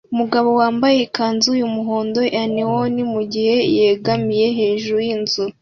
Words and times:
Umugabo 0.13 0.49
yambaye 0.61 0.97
ikanzu 1.07 1.49
yumuhondo 1.61 2.21
ya 2.35 2.43
neon 2.53 2.93
mugihe 3.13 3.55
yegamiye 3.77 4.47
hejuru 4.57 4.99
yinzu 5.07 5.43